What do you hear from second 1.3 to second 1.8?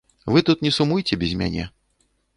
мяне.